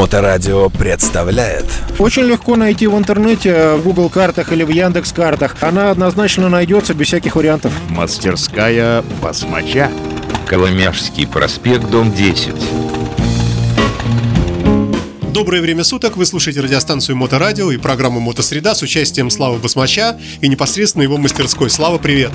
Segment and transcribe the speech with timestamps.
[0.00, 1.66] Моторадио представляет
[1.98, 5.56] Очень легко найти в интернете, в Google картах или в Яндекс картах.
[5.60, 7.74] Она однозначно найдется без всяких вариантов.
[7.90, 9.90] Мастерская басмача.
[10.46, 12.54] Коломяжский проспект, дом 10.
[15.32, 20.48] Доброе время суток, вы слушаете радиостанцию Моторадио и программу Мотосреда с участием Славы Басмача и
[20.48, 21.70] непосредственно его мастерской.
[21.70, 22.32] Слава, привет!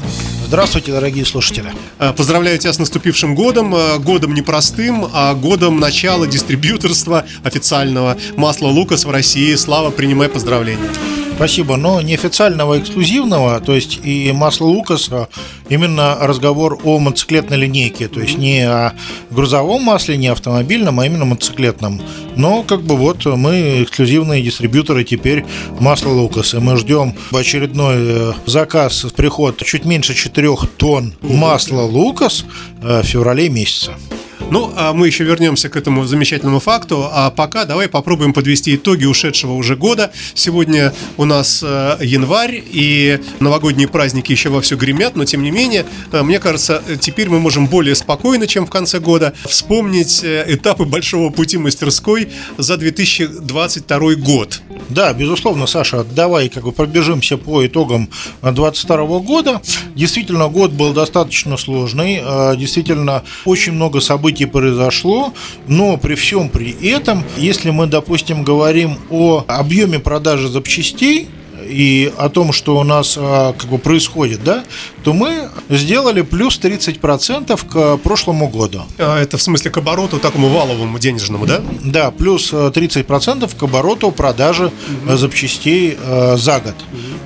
[0.47, 1.73] Здравствуйте, дорогие слушатели.
[1.99, 8.67] Э, Поздравляю тебя с наступившим годом, э, годом непростым, а годом начала дистрибьюторства официального масла
[8.67, 9.55] Лукас в России.
[9.55, 10.89] Слава, принимай поздравления.
[11.35, 15.27] Спасибо, но неофициального, эксклюзивного, то есть и масло Лукаса,
[15.67, 18.93] именно разговор о мотоциклетной линейке, то есть не о
[19.31, 22.01] грузовом масле, не автомобильном, а именно мотоциклетном.
[22.37, 25.45] Но как бы вот мы эксклюзивные дистрибьюторы теперь
[25.77, 32.45] масла Лукас, и мы ждем очередной э, заказ, приход чуть меньше 4 тонн масла Лукас
[32.81, 33.91] э, в феврале месяце.
[34.51, 37.09] Ну, а мы еще вернемся к этому замечательному факту.
[37.11, 40.11] А пока давай попробуем подвести итоги ушедшего уже года.
[40.35, 45.85] Сегодня у нас э, январь, и новогодние праздники еще вовсю гремят, но тем не менее,
[46.11, 50.85] э, мне кажется, теперь мы можем более спокойно, чем в конце года, вспомнить э, этапы
[50.85, 54.61] большого пути мастерской за 2022 год.
[54.89, 58.09] Да, безусловно, Саша, давай как бы пробежимся по итогам
[58.43, 59.61] 2022 года.
[59.95, 62.21] Действительно, год был достаточно сложный,
[62.57, 65.33] действительно, очень много событий произошло,
[65.67, 71.29] но при всем при этом, если мы, допустим, говорим о объеме продажи запчастей,
[71.67, 74.63] и о том, что у нас а, как бы происходит, да,
[75.05, 78.81] то мы сделали плюс 30% к прошлому году.
[78.97, 81.61] А Это в смысле к обороту такому валовому денежному, да?
[81.83, 84.71] Да, плюс э, 30% к обороту продажи
[85.07, 86.73] э, запчастей э, за год.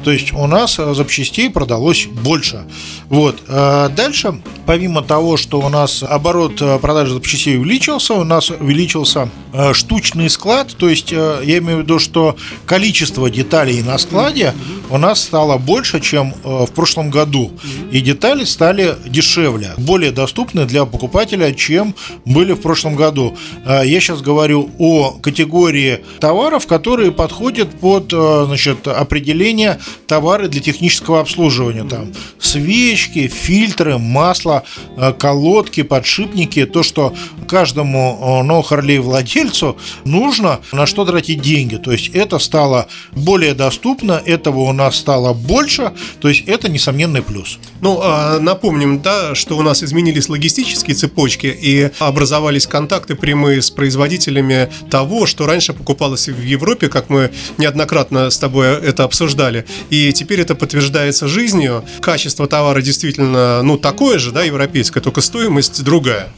[0.04, 2.66] То есть у нас э, запчастей продалось больше.
[3.08, 3.38] Вот.
[3.48, 9.30] Э, Дальше, помимо того, что у нас оборот э, продажи запчастей увеличился, у нас увеличился
[9.54, 10.76] э, штучный склад.
[10.78, 14.54] То есть э, я имею в виду, что количество деталей на складе
[14.90, 17.52] у нас стало больше, чем э, в прошлом году.
[17.92, 23.38] И детали стали дешевле, более доступны для покупателя, чем были в прошлом году.
[23.66, 30.62] Э, Я сейчас говорю о категории товаров, которые подходят под э, значит, определение товары для
[30.62, 31.84] технического обслуживания.
[31.84, 34.64] Там свечки, фильтры, масло,
[34.98, 36.66] э, колодки, подшипники.
[36.66, 37.14] То, что
[37.48, 41.76] каждому ноу-харлей владельцу нужно на что тратить деньги.
[41.78, 45.92] То есть это стало более доступно, этого у нас стало больше.
[46.22, 47.59] То есть это несомненный плюс.
[47.82, 53.72] Ну, а, напомним, да, что у нас изменились логистические цепочки и образовались контакты прямые с
[53.72, 59.66] производителями того, что раньше покупалось в Европе, как мы неоднократно с тобой это обсуждали.
[59.90, 61.86] И теперь это подтверждается жизнью.
[62.02, 66.34] Качество товара действительно, ну, такое же, да, европейское, только стоимость другая.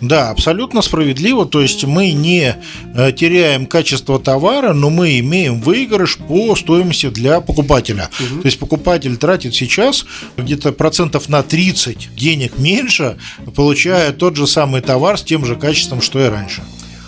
[0.00, 1.46] Да, абсолютно справедливо.
[1.46, 2.56] То есть мы не
[2.94, 8.10] э, теряем качество товара, но мы имеем выигрыш по стоимости для покупателя.
[8.42, 10.04] То есть покупатель тратит сейчас
[10.36, 13.16] где-то процентов на 30 денег меньше,
[13.54, 16.62] получая тот же самый товар с тем же качеством, что и раньше.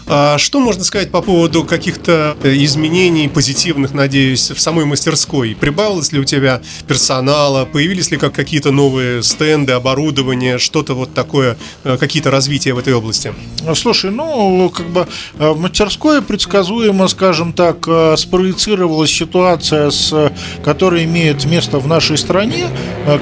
[0.06, 5.56] А что можно сказать по поводу каких-то э, изменений позитивных, надеюсь, в самой мастерской?
[5.58, 7.64] Прибавилось ли у тебя персонала?
[7.64, 12.92] Появились ли как какие-то новые стенды, оборудование, что-то вот такое, э, какие-то развития в этой
[12.92, 13.32] области?
[13.74, 17.88] Слушай, ну, как бы э, в мастерской предсказуемо, скажем так,
[18.18, 20.32] спроецировалась ситуация, с,
[20.62, 22.66] которая имеет место в нашей стране,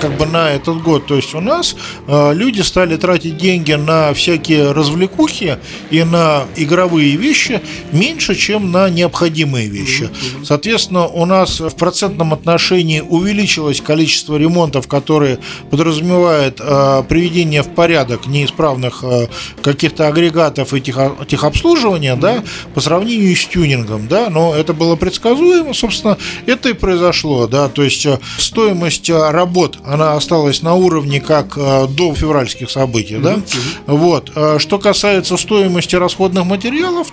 [0.01, 1.07] как бы на этот год.
[1.07, 1.77] То есть у нас
[2.09, 5.59] люди стали тратить деньги на всякие развлекухи
[5.91, 7.61] и на игровые вещи
[7.93, 10.09] меньше, чем на необходимые вещи.
[10.43, 15.39] Соответственно, у нас в процентном отношении увеличилось количество ремонтов, которые
[15.71, 19.27] подразумевают э, приведение в порядок неисправных э,
[19.63, 22.43] каких-то агрегатов и техо- техобслуживания, да,
[22.75, 26.17] по сравнению с тюнингом, да, но это было предсказуемо, собственно,
[26.47, 31.57] это и произошло, да, то есть э, стоимость э, работ, она осталась на уровне как
[31.57, 33.41] э, до февральских событий, да,
[33.87, 36.62] вот, что касается стоимости расходных материалов,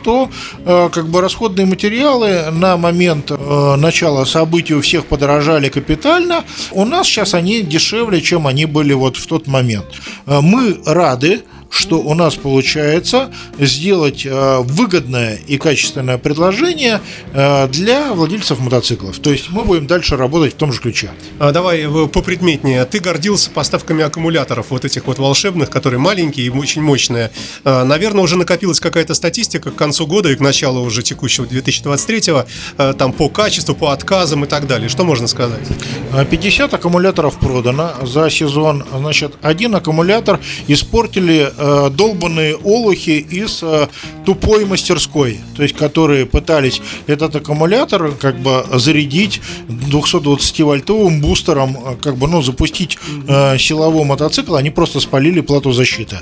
[0.04, 0.30] то
[0.66, 6.86] э, как бы расходные материалы на момент э, начала событий у всех подорожали капитально, у
[6.86, 9.86] нас сейчас они дешевле, чем они были вот в тот момент.
[10.26, 17.02] Э, Мы рады, что у нас получается сделать э, выгодное и качественное предложение
[17.34, 19.20] э, для владельцев мотоциклов.
[19.20, 21.12] То есть мы будем дальше работать в том же ключе.
[21.40, 22.86] А, давай э, попредметнее.
[22.86, 27.32] Ты гордился поставками аккумуляторов, вот этих вот волшебных, которые маленькие и очень мощные.
[27.64, 32.46] А, наверное, уже накопилась какая-то статистика к концу года и к началу уже текущего 2023-го,
[32.78, 34.90] а, там по качеству, по отказам и так далее.
[34.90, 35.62] Что можно сказать?
[36.14, 38.84] Э, 50 аккумуляторов продано за сезон.
[38.92, 43.88] Значит, один аккумулятор испортили э, долбанные олухи из э,
[44.26, 52.16] тупой мастерской, то есть которые пытались этот аккумулятор как бы зарядить 220-вольтовым бустером, э, как
[52.16, 52.98] бы, ну, запустить
[53.28, 56.20] э, силовой мотоцикл, они просто спалили плату защиты.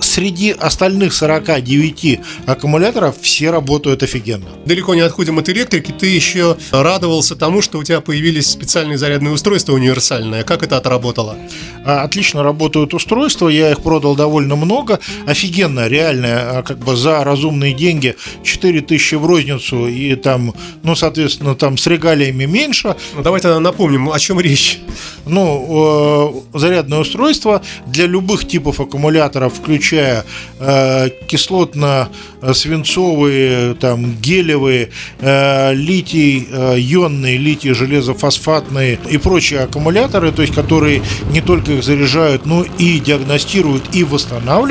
[0.00, 4.48] Среди остальных 49 аккумуляторов все работают офигенно.
[4.66, 9.32] Далеко не отходим от электрики, ты еще радовался тому, что у тебя появились специальные зарядные
[9.32, 10.44] устройства универсальные.
[10.44, 11.36] Как это отработало?
[11.84, 14.79] Отлично работают устройства, я их продал довольно много.
[15.26, 21.54] Офигенно, реально, а, как бы за разумные деньги 4000 в розницу и там, ну, соответственно,
[21.54, 22.96] там с регалиями меньше.
[23.14, 24.78] Ну, давай тогда напомним, о чем речь.
[25.26, 30.24] Ну, э, зарядное устройство для любых типов аккумуляторов, включая
[30.58, 34.88] э, кислотно-свинцовые, там, гелевые,
[35.20, 42.98] э, литий-ионные, литий-железофосфатные и прочие аккумуляторы, то есть которые не только их заряжают, но и
[42.98, 44.69] диагностируют и восстанавливают.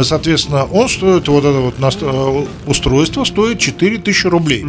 [0.00, 4.64] Соответственно, он стоит, вот это вот э, устройство стоит 4000 рублей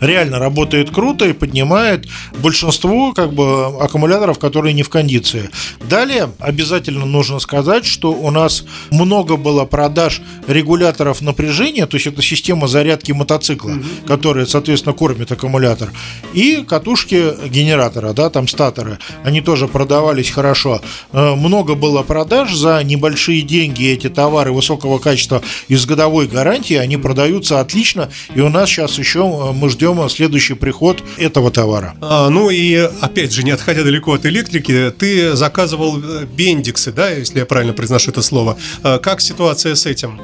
[0.00, 2.06] реально работает круто и поднимает
[2.38, 5.50] большинство как бы аккумуляторов, которые не в кондиции.
[5.88, 12.22] Далее обязательно нужно сказать, что у нас много было продаж регуляторов напряжения, то есть это
[12.22, 13.74] система зарядки мотоцикла,
[14.06, 15.90] которая, соответственно, кормит аккумулятор,
[16.32, 20.80] и катушки генератора, да, там статоры, они тоже продавались хорошо.
[21.12, 23.86] Э, Много было продаж за небольшие деньги.
[23.86, 28.98] Эти товары высокого качества и с годовой гарантией, они продаются отлично, и у нас сейчас
[28.98, 31.94] еще э, мы ждем следующий приход этого товара.
[32.00, 37.10] А, ну и опять же, не отходя далеко от электрики, ты заказывал э, бендиксы, да,
[37.10, 38.56] если я правильно произношу это слово.
[38.82, 40.20] А Как ситуация с этим?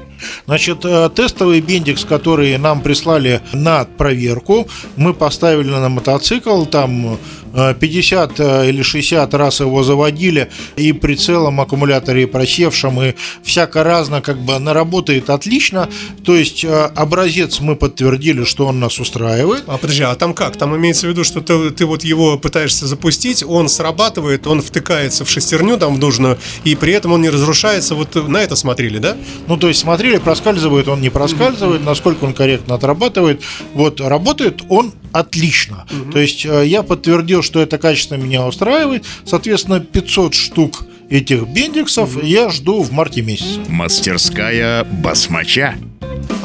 [0.46, 7.18] Значит, э, тестовый бендикс, который нам прислали на проверку, мы поставили на мотоцикл, там
[7.56, 13.82] 50 э, или 60 раз его заводили, и при целом аккумуляторе и просевшем, и всяко
[13.84, 15.88] разно, как бы она работает отлично,
[16.24, 20.56] то есть э, образец мы подтвердили, что он нас устраивает, А подожди, а там как?
[20.56, 25.24] Там имеется в виду, что ты, ты вот его пытаешься запустить, он срабатывает, он втыкается
[25.24, 27.94] в шестерню там в нужную, и при этом он не разрушается.
[27.94, 29.16] Вот на это смотрели, да?
[29.46, 33.42] Ну, то есть смотрели, проскальзывает он, не проскальзывает, насколько он корректно отрабатывает.
[33.74, 35.86] Вот, работает он отлично.
[36.12, 39.04] То есть э, я подтвердил, что это качество меня устраивает.
[39.24, 43.60] Соответственно, 500 штук этих бендиксов я жду в марте месяце.
[43.68, 45.76] Мастерская басмача.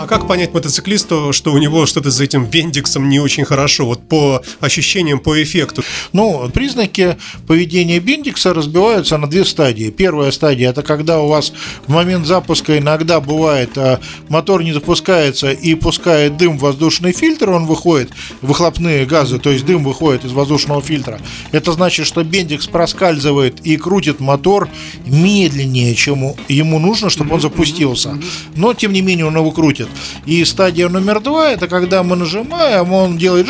[0.02, 4.02] А как понять мотоциклисту, что у него что-то с этим бендиксом не очень хорошо, вот
[4.08, 5.84] по ощущениям, по эффекту?
[6.12, 9.92] Ну, признаки поведения бендикса разбиваются на две стадии.
[9.92, 11.54] Первая стадия это когда у вас
[11.86, 17.52] в момент запуска иногда бывает а, мотор не запускается и пускает дым в воздушный фильтр,
[17.52, 18.10] он выходит,
[18.42, 21.20] выхлопные газы, то есть дым выходит из воздушного фильтра.
[21.52, 24.68] Это значит, что бендикс проскальзывает и крутит мотор
[25.06, 28.18] медленнее, чем ему нужно, чтобы он запустился.
[28.56, 29.88] Но, тем не менее, он его крутит.
[30.26, 33.48] И стадия номер два, это когда мы нажимаем, он делает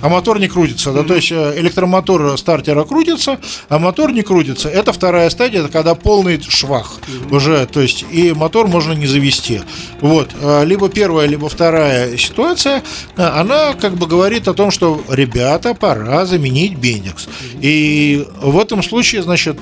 [0.00, 0.92] а мотор не крутится.
[0.92, 1.02] Да?
[1.02, 4.68] То есть э, электромотор стартера крутится, а мотор не крутится.
[4.68, 9.62] Это вторая стадия, это когда полный швах уже, то есть и мотор можно не завести.
[10.00, 10.30] Вот.
[10.40, 12.82] Э, Либо первая, либо вторая ситуация,
[13.16, 17.28] э, она как бы говорит о том, что ребята, пора заменить бендикс.
[17.60, 19.58] И в этом случае, значит,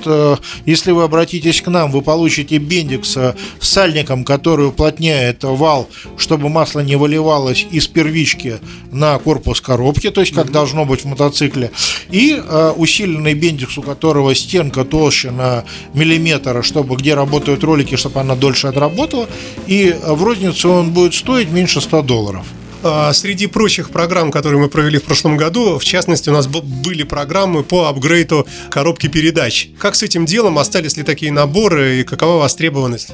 [0.65, 6.49] если вы обратитесь к нам, вы получите бендикс э, с сальником, который уплотняет вал, чтобы
[6.49, 8.59] масло не выливалось из первички
[8.91, 11.71] на корпус коробки, то есть как должно быть в мотоцикле,
[12.09, 18.19] и э, усиленный бендикс, у которого стенка толще на миллиметр, чтобы где работают ролики, чтобы
[18.19, 19.27] она дольше отработала,
[19.67, 22.45] и в розницу он будет стоить меньше 100 долларов.
[22.81, 27.03] А, Среди прочих программ, которые мы провели в прошлом году, в частности, у нас были
[27.03, 29.69] программы по апгрейду коробки передач.
[29.77, 30.57] Как с этим делом?
[30.57, 33.11] Остались ли такие наборы и какова востребованность?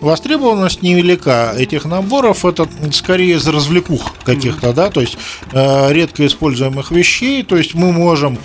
[0.00, 5.16] Востребованность невелика этих наборов, это скорее из развлекух каких-то, да, то есть
[5.52, 8.38] э, редко используемых вещей, то есть мы можем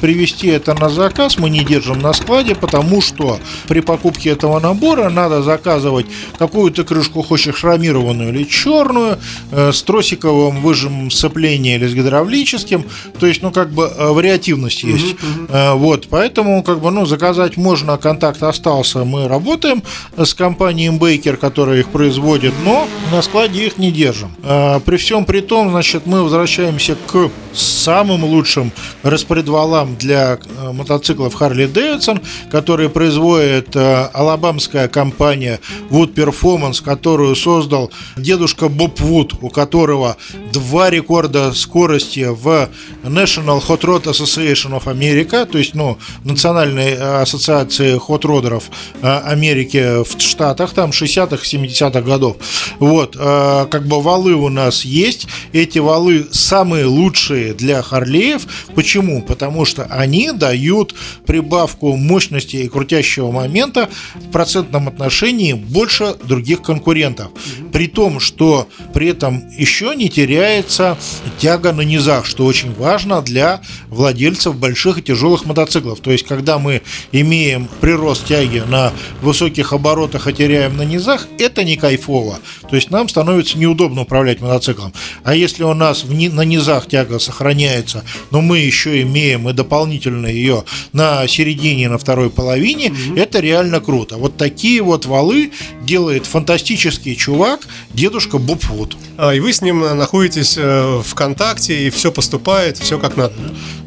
[0.00, 3.38] привести это на заказ, мы не держим на складе, потому что
[3.68, 6.06] при покупке этого набора надо заказывать
[6.38, 9.18] какую-то крышку, хочешь хромированную или черную,
[9.50, 12.84] э, с тросиковым выжимом сцепления или с гидравлическим,
[13.18, 15.16] то есть, ну, как бы э, вариативность есть.
[15.48, 19.82] Э, Вот, поэтому, как бы, ну, заказать можно, контакт остался, мы работаем
[20.16, 24.34] с компанией Baker, которая их производит, но на складе их не держим.
[24.42, 30.72] Э, При всем при том, значит, мы возвращаемся к самым лучшим распредвалам валам для э,
[30.72, 39.34] мотоциклов Harley Davidson, которые производит э, алабамская компания Wood Performance, которую создал дедушка Боб Вуд,
[39.40, 40.16] у которого
[40.52, 42.68] два рекорда скорости в
[43.04, 48.64] National Hot Rod Association of America, то есть, ну, Национальной ассоциации хот-родеров
[49.02, 52.36] Америки в Штатах, там 60-х, 70-х годов.
[52.78, 58.42] Вот, как бы валы у нас есть, эти валы самые лучшие для Харлеев.
[58.74, 59.22] Почему?
[59.22, 60.94] Потому что они дают
[61.26, 67.30] прибавку мощности и крутящего момента в процентном отношении больше других конкурентов.
[67.72, 70.98] При том, что при этом еще не теряется
[71.38, 76.00] тяга на низах, что очень важно для владельцев больших и тяжелых мотоциклов.
[76.00, 76.82] То есть, когда мы
[77.12, 82.38] имеем прирост тяги на высоких оборотах и теряем на низах, это не кайфово.
[82.68, 84.92] То есть, нам становится неудобно управлять мотоциклом.
[85.24, 90.64] А если у нас на низах тяга сохраняется, но мы еще имеем и дополнительно ее
[90.92, 93.20] на середине, на второй половине, mm-hmm.
[93.20, 94.16] это реально круто.
[94.16, 97.60] Вот такие вот валы делает фантастический чувак,
[97.92, 98.96] дедушка Боб Вуд.
[99.16, 103.34] А, и вы с ним находитесь э, в контакте, и все поступает, все как надо.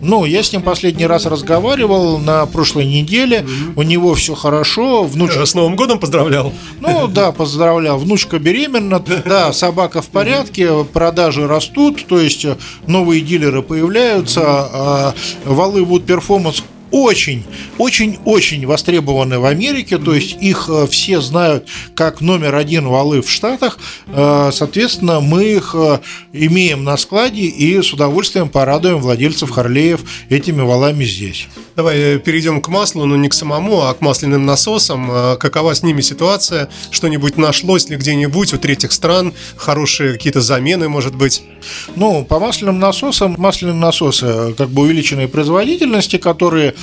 [0.02, 3.40] Ну, я с ним последний раз разговаривал на прошлой неделе.
[3.40, 3.74] Mm-hmm.
[3.76, 5.04] У него все хорошо.
[5.04, 5.46] Внучка...
[5.46, 6.54] С Новым годом поздравлял.
[6.80, 7.98] Ну да, поздравлял.
[7.98, 12.46] Внучка беременна, да, собака в порядке, продажи растут, то есть
[12.88, 15.14] новые дилеры появляются,
[15.46, 16.64] а валы Wood Performance
[16.96, 17.44] очень,
[17.78, 23.22] очень, очень востребованы в Америке, то есть их э, все знают как номер один валы
[23.22, 26.00] в Штатах, э, соответственно, мы их э,
[26.32, 31.50] имеем на складе и с удовольствием порадуем владельцев Харлеев этими валами здесь.
[31.76, 35.38] Давай перейдем к маслу, но не к самому, а к масляным насосам.
[35.38, 36.70] Какова с ними ситуация?
[36.92, 39.34] Что-нибудь нашлось ли где-нибудь у третьих стран?
[39.58, 41.44] Хорошие какие-то замены, может быть?
[41.98, 46.76] Ну, по масляным насосам, масляные насосы как бы увеличенной производительности, которые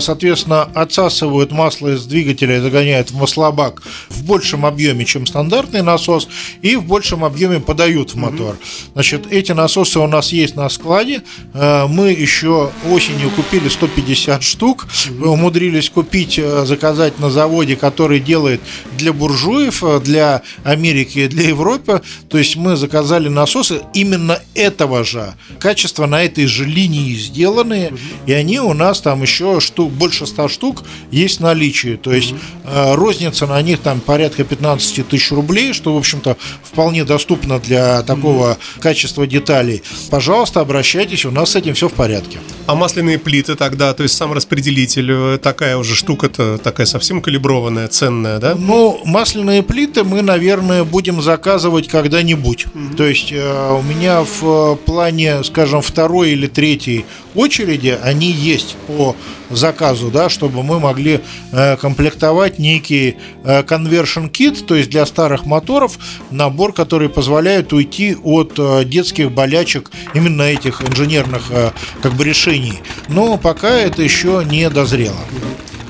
[0.00, 6.28] соответственно, отсасывают масло из двигателя и загоняют в маслобак в большем объеме, чем стандартный насос,
[6.62, 8.56] и в большем объеме подают в мотор.
[8.92, 11.22] Значит, эти насосы у нас есть на складе.
[11.54, 18.20] Э, мы еще осенью купили 150 штук, мы умудрились купить, э, заказать на заводе, который
[18.20, 18.60] делает
[18.96, 22.02] для буржуев, для Америки и для Европы.
[22.28, 27.92] То есть мы заказали насосы именно этого же качества, на этой же линии сделанные,
[28.26, 31.96] и они у нас там еще штук, больше 100 штук есть в наличии.
[31.96, 32.94] То есть mm-hmm.
[32.94, 38.52] розница на них там порядка 15 тысяч рублей, что, в общем-то, вполне доступно для такого
[38.52, 38.80] mm-hmm.
[38.80, 39.82] качества деталей.
[40.10, 42.38] Пожалуйста, обращайтесь, у нас с этим все в порядке.
[42.66, 47.88] А масляные плиты тогда, то есть сам распределитель, э, такая уже штука-то такая совсем калиброванная,
[47.88, 48.54] ценная, да?
[48.54, 52.66] Ну, масляные плиты мы, наверное, будем заказывать когда-нибудь.
[52.66, 52.96] Mm-hmm.
[52.96, 57.04] То есть э, у меня в плане, скажем, второй или третьей
[57.34, 59.16] очереди они есть по
[59.50, 61.20] заказу, да, чтобы мы могли
[61.52, 65.98] э, комплектовать некий э, conversion kit, то есть для старых моторов
[66.30, 71.70] набор, который позволяет уйти от э, детских болячек именно этих инженерных э,
[72.02, 72.80] как бы решений.
[73.08, 75.16] Но пока это еще не дозрело.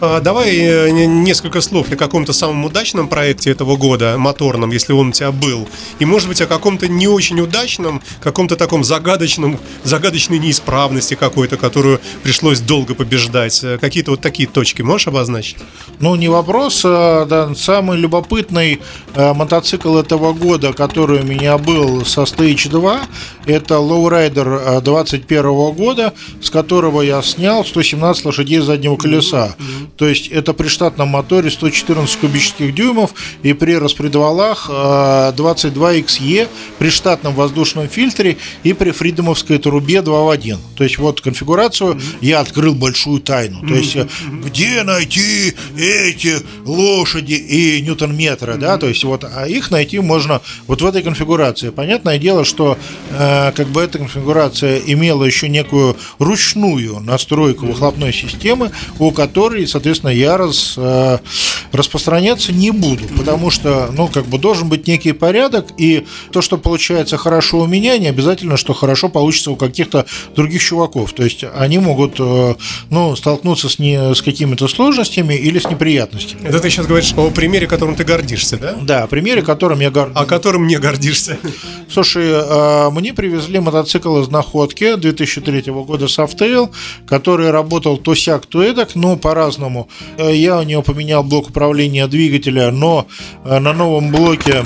[0.03, 5.09] А, давай э, несколько слов о каком-то самом удачном проекте этого года, моторном, если он
[5.09, 5.69] у тебя был.
[5.99, 12.01] И, может быть, о каком-то не очень удачном, каком-то таком загадочном, загадочной неисправности какой-то, которую
[12.23, 13.63] пришлось долго побеждать.
[13.63, 15.59] Э, какие-то вот такие точки можешь обозначить?
[15.99, 16.81] Ну, не вопрос.
[16.85, 18.81] А, да, самый любопытный
[19.15, 23.01] э, мотоцикл этого года, который у меня был со Stage 2,
[23.45, 29.57] это Lowrider 21 года, с которого я снял 117 лошадей заднего колеса.
[29.97, 37.35] То есть это при штатном моторе 114 кубических дюймов и при распредвалах 22XE при штатном
[37.35, 40.59] воздушном фильтре и при фридомовской трубе 2 в 1.
[40.77, 42.17] То есть вот конфигурацию mm-hmm.
[42.21, 43.67] я открыл большую тайну.
[43.67, 44.47] То есть mm-hmm.
[44.47, 50.83] где найти эти лошади и ньютон-метры, да, то есть вот, а их найти можно вот
[50.83, 51.71] в этой конфигурации.
[51.71, 52.79] Понятное дело, что
[53.11, 59.80] э, как бы эта конфигурация имела еще некую ручную настройку выхлопной системы, у которой, соответственно,
[59.87, 61.19] я раз, э,
[61.73, 66.59] распространяться не буду, потому что, ну, как бы должен быть некий порядок, и то, что
[66.59, 71.13] получается хорошо у меня, не обязательно, что хорошо получится у каких-то других чуваков.
[71.13, 72.55] То есть они могут, э,
[72.91, 76.43] ну, столкнуться с, не, с какими-то сложностями или с неприятностями.
[76.45, 78.77] Это ты сейчас говоришь о примере, которым ты гордишься, да?
[78.81, 80.17] Да, примере, которым я горжусь.
[80.17, 81.39] А которым не гордишься?
[81.89, 86.71] Слушай, э, мне привезли мотоцикл из находки 2003 года Softail,
[87.07, 89.89] который работал то сяк, то эдак, но по-разному по-разному.
[90.19, 93.07] Э, я у него поменял блок управления двигателя, но
[93.45, 94.65] э, на новом блоке,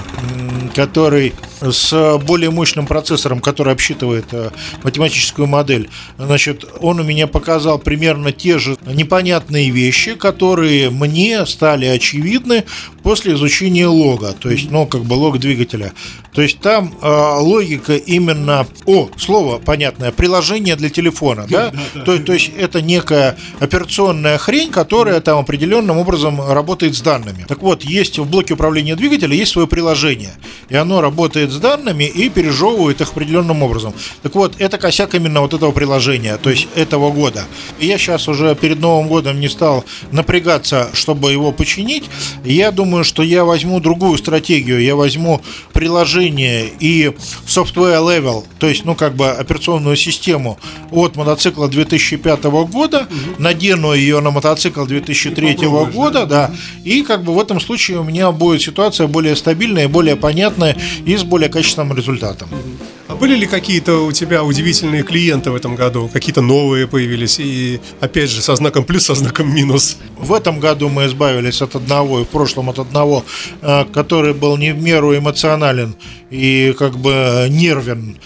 [0.75, 4.50] который с более мощным процессором, который обсчитывает э,
[4.82, 5.88] математическую модель.
[6.18, 12.64] Значит, он у меня показал примерно те же непонятные вещи, которые мне стали очевидны
[13.04, 15.92] после изучения лога, то есть, ну, как бы лог двигателя.
[16.32, 21.73] То есть там э, логика именно, о, слово понятное, приложение для телефона, да?
[22.04, 27.44] То, то есть это некая операционная хрень, которая там определенным образом работает с данными.
[27.46, 30.32] Так вот, есть в блоке управления двигателя есть свое приложение,
[30.68, 33.94] и оно работает с данными и пережевывает их определенным образом.
[34.23, 37.44] Так вот, это косяк именно вот этого приложения, то есть этого года.
[37.78, 42.04] И я сейчас уже перед Новым годом не стал напрягаться, чтобы его починить.
[42.44, 44.80] Я думаю, что я возьму другую стратегию.
[44.80, 45.40] Я возьму
[45.72, 47.12] приложение и
[47.46, 50.58] software level, то есть, ну, как бы операционную систему
[50.92, 53.42] от мотоцикла 2005 года, угу.
[53.42, 56.52] надену ее на мотоцикл 2003 года, да,
[56.84, 61.16] и как бы в этом случае у меня будет ситуация более стабильная, более понятная и
[61.16, 62.48] с более качественным результатом.
[62.52, 62.93] А
[63.25, 66.11] были ли какие-то у тебя удивительные клиенты в этом году?
[66.12, 67.40] Какие-то новые появились?
[67.40, 69.97] И опять же, со знаком плюс, со знаком минус.
[70.19, 73.25] В этом году мы избавились от одного, и в прошлом от одного,
[73.62, 75.95] э, который был не в меру эмоционален
[76.35, 78.16] и как бы нервен.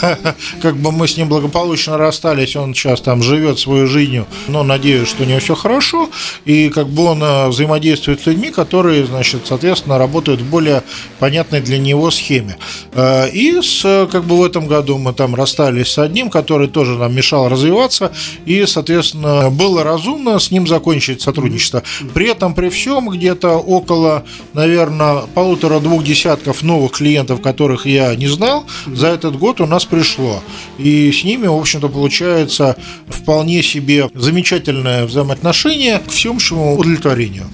[0.62, 5.08] Как бы мы с ним благополучно расстались, он сейчас там живет свою жизнью, но надеюсь,
[5.08, 6.10] что у него все хорошо,
[6.44, 10.82] и как бы он э, взаимодействует с людьми, которые, значит, соответственно, работают в более
[11.18, 12.56] понятной для него схеме.
[12.92, 16.98] Э, и с, как бы в этом году мы там расстались с одним, который тоже
[16.98, 18.12] нам мешал развиваться,
[18.44, 21.82] и, соответственно, было разумно с ним закончить сотрудничество.
[22.12, 28.66] При этом, при всем, где-то около, наверное, полутора-двух десятков новых клиентов, которых я не знал,
[28.86, 30.42] за этот год у нас пришло.
[30.76, 32.76] И с ними, в общем-то, получается
[33.08, 37.46] вполне себе замечательное взаимоотношение к всеобщему удовлетворению.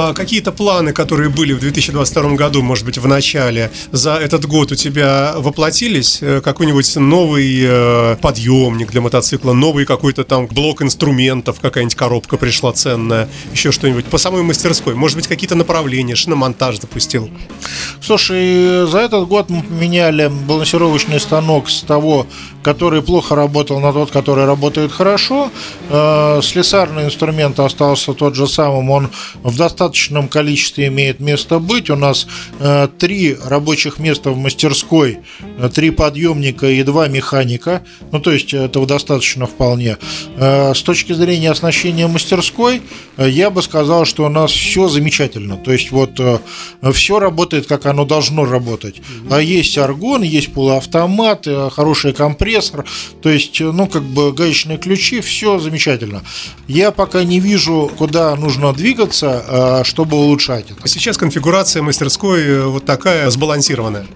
[0.00, 4.70] А какие-то планы, которые были в 2022 году, может быть, в начале, за этот год
[4.70, 6.18] у тебя воплотились?
[6.20, 12.72] Э, какой-нибудь новый э, подъемник для мотоцикла, новый какой-то там блок инструментов, какая-нибудь коробка пришла
[12.72, 14.94] ценная, еще что-нибудь по самой мастерской?
[14.94, 17.28] Может быть, какие-то направления, шиномонтаж запустил?
[18.00, 22.28] Слушай, за этот год мы поменяли балансировочный станок с того,
[22.62, 25.50] который плохо работал, на тот, который работает хорошо.
[25.90, 29.10] Э, слесарный инструмент остался тот же самым, он
[29.42, 31.90] в достаточно достаточном количестве имеет место быть.
[31.90, 32.26] У нас
[32.60, 35.18] э, три рабочих места в мастерской,
[35.58, 37.82] э, три подъемника и два механика.
[38.12, 39.96] Ну, то есть этого достаточно вполне.
[40.36, 42.82] Э, с точки зрения оснащения мастерской,
[43.16, 45.56] э, я бы сказал, что у нас все замечательно.
[45.56, 46.38] То есть вот э,
[46.92, 49.00] все работает, как оно должно работать.
[49.30, 52.84] А есть аргон, есть полуавтомат, э, хороший компрессор.
[53.22, 56.22] То есть, э, ну, как бы гаечные ключи, все замечательно.
[56.66, 60.88] Я пока не вижу, куда нужно двигаться, э, чтобы улучшать это.
[60.88, 64.06] Сейчас конфигурация мастерской э, вот такая сбалансированная.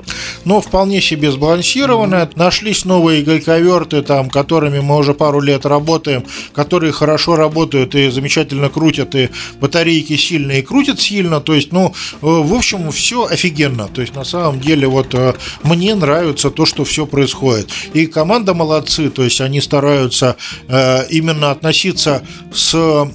[0.45, 2.31] Ну, вполне себе сбалансированная.
[2.37, 8.69] Нашлись новые гайковерты, там, которыми мы уже пару лет работаем, которые хорошо работают и замечательно
[8.69, 9.31] крутят, и
[9.61, 11.41] батарейки сильные крутят сильно.
[11.41, 13.89] То есть, ну, э, в общем, все офигенно.
[13.89, 15.15] То есть, на самом деле, вот
[15.63, 17.71] мне нравится то, что все происходит.
[17.93, 20.37] И команда молодцы, то есть они стараются
[20.69, 23.09] именно относиться с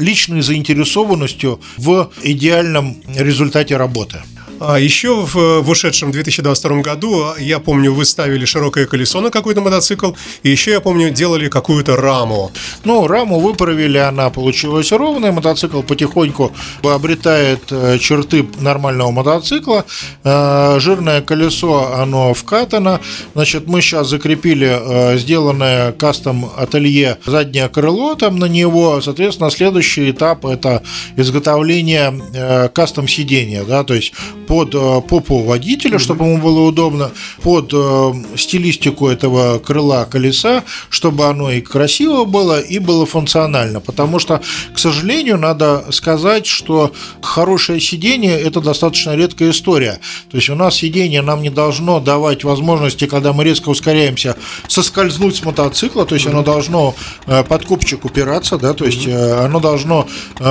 [0.00, 4.22] личной заинтересованностью в идеальном результате работы.
[4.64, 9.60] А еще в, в ушедшем 2022 году, я помню, вы ставили широкое колесо на какой-то
[9.60, 10.12] мотоцикл,
[10.44, 12.52] и еще, я помню, делали какую-то раму.
[12.84, 16.52] Ну, раму выправили, она получилась ровная, мотоцикл потихоньку
[16.84, 19.84] обретает э, черты нормального мотоцикла,
[20.22, 23.00] э, жирное колесо, оно вкатано,
[23.34, 30.12] значит, мы сейчас закрепили э, сделанное кастом ателье заднее крыло там на него, соответственно, следующий
[30.12, 30.84] этап это
[31.16, 34.12] изготовление кастом сидения, да, то есть
[34.52, 37.10] под э, попу водителя, чтобы ему было удобно,
[37.40, 43.80] под э, стилистику этого крыла колеса, чтобы оно и красиво было, и было функционально.
[43.80, 44.42] Потому что,
[44.74, 50.00] к сожалению, надо сказать, что хорошее сидение– это достаточно редкая история.
[50.30, 54.36] То есть у нас сидение нам не должно давать возможности, когда мы резко ускоряемся,
[54.68, 56.94] соскользнуть с мотоцикла, то есть оно должно
[57.26, 60.06] э, под копчик упираться, да, то есть оно должно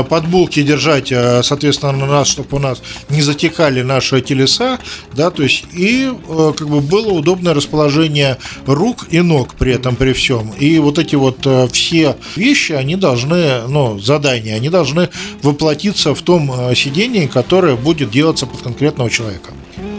[0.09, 1.09] под булки держать,
[1.45, 4.79] соответственно, на нас, чтобы у нас не затекали наши телеса,
[5.13, 9.95] да, то есть и э, как бы было удобное расположение рук и ног при этом,
[9.95, 10.51] при всем.
[10.59, 15.09] И вот эти вот э, все вещи, они должны, ну, задания, они должны
[15.41, 19.51] воплотиться в том э, сидении, которое будет делаться под конкретного человека.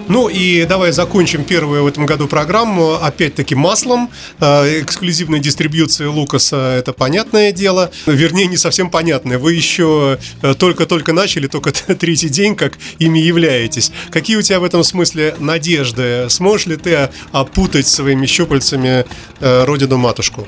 [0.08, 4.10] Ну и давай закончим первую в этом году программу опять-таки маслом.
[4.40, 7.90] Э, эксклюзивной дистрибьюции Лукаса это понятное дело.
[8.06, 9.38] Вернее, не совсем понятное.
[9.38, 13.92] Вы еще э, только-только начали, только третий день, как ими являетесь.
[14.10, 16.26] Какие у тебя в этом смысле надежды?
[16.28, 19.04] Сможешь ли ты опутать своими щупальцами
[19.40, 20.46] э, родину-матушку?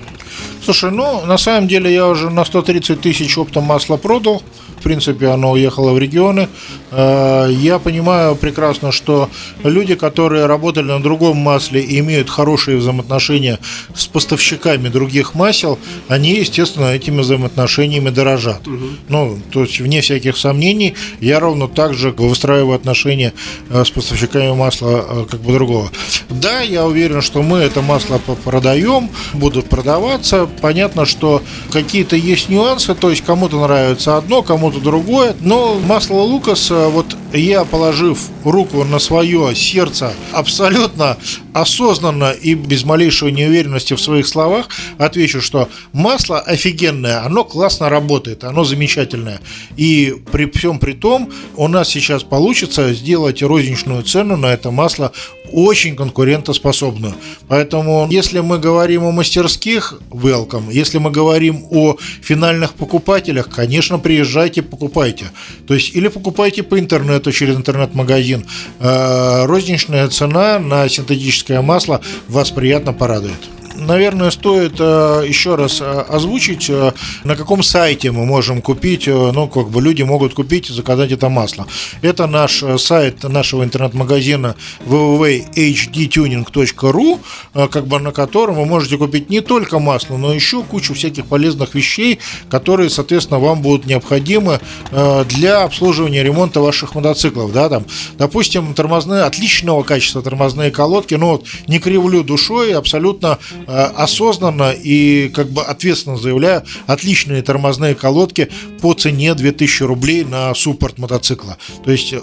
[0.64, 4.42] Слушай, ну, на самом деле я уже на 130 тысяч оптом масла продал.
[4.84, 6.48] Принципе, оно уехало в регионы.
[6.90, 9.30] Э, я понимаю прекрасно, что
[9.62, 13.58] люди, которые работали на другом масле и имеют хорошие взаимоотношения
[13.94, 18.66] с поставщиками других масел, они, естественно, этими взаимоотношениями дорожат.
[18.66, 18.86] Угу.
[19.08, 23.32] Ну, то есть, вне всяких сомнений, я ровно так же выстраиваю отношения
[23.70, 25.90] э, с поставщиками масла э, как бы другого.
[26.28, 30.46] Да, я уверен, что мы это масло продаем, будут продаваться.
[30.60, 31.42] Понятно, что
[31.72, 37.64] какие-то есть нюансы, то есть кому-то нравится одно, кому-то другое, но масло Лукас вот я,
[37.64, 41.16] положив руку на свое сердце абсолютно
[41.52, 48.44] осознанно и без малейшей неуверенности в своих словах, отвечу, что масло офигенное, оно классно работает,
[48.44, 49.40] оно замечательное.
[49.76, 55.12] И при всем при том, у нас сейчас получится сделать розничную цену на это масло
[55.54, 57.14] очень конкурентоспособную.
[57.48, 60.72] Поэтому, если мы говорим о мастерских, welcome.
[60.72, 65.26] Если мы говорим о финальных покупателях, конечно, приезжайте, покупайте.
[65.68, 68.44] То есть, или покупайте по интернету через интернет-магазин.
[68.80, 73.38] Э, розничная цена на синтетическое масло вас приятно порадует
[73.76, 76.92] наверное, стоит э, еще раз э, озвучить, э,
[77.24, 81.28] на каком сайте мы можем купить, ну, как бы люди могут купить и заказать это
[81.28, 81.66] масло.
[82.02, 84.56] Это наш сайт нашего интернет-магазина
[84.86, 87.20] www.hdtuning.ru,
[87.68, 91.74] как бы на котором вы можете купить не только масло, но еще кучу всяких полезных
[91.74, 94.60] вещей, которые, соответственно, вам будут необходимы
[95.28, 97.84] для обслуживания ремонта ваших мотоциклов, да, там,
[98.18, 103.38] допустим, тормозные, отличного качества тормозные колодки, ну, вот, не кривлю душой, абсолютно
[103.72, 108.50] осознанно и как бы ответственно заявляю, отличные тормозные колодки
[108.80, 111.56] по цене 2000 рублей на суппорт мотоцикла.
[111.84, 112.16] То есть э,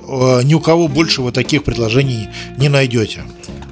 [0.43, 3.23] ни у кого больше вы таких предложений не найдете.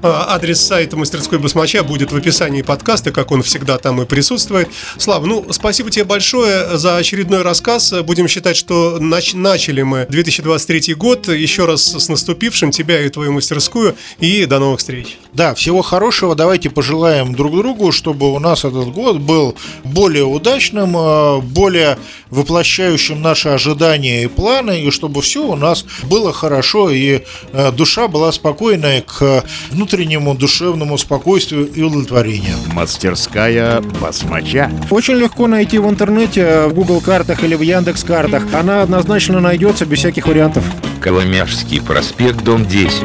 [0.02, 4.70] А, адрес сайта мастерской басмача будет в описании подкаста, как он всегда там и присутствует.
[4.98, 7.94] Слава, ну, спасибо тебе большое за очередной рассказ.
[8.04, 11.28] Будем считать, что нач- начали мы 2023 год.
[11.28, 13.96] Еще раз с наступившим тебя и твою мастерскую.
[14.20, 15.18] И до новых встреч.
[15.34, 16.34] Да, всего хорошего.
[16.34, 17.59] Давайте пожелаем друг другу,
[17.92, 21.98] чтобы у нас этот год был более удачным, э, более
[22.30, 28.08] воплощающим наши ожидания и планы, и чтобы все у нас было хорошо, и э, душа
[28.08, 32.56] была спокойная к внутреннему внутреннему душевному спокойствию и удовлетворению.
[32.74, 34.72] Мастерская басмача.
[34.90, 38.44] Очень легко найти в интернете, в Google картах или в Яндекс картах.
[38.54, 40.64] Она однозначно найдется без всяких вариантов.
[41.02, 43.04] Коломяжский проспект, дом 10.